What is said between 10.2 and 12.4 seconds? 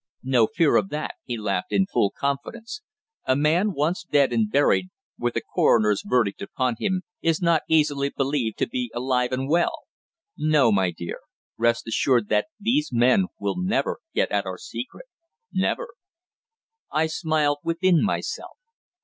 No, my dear; rest assured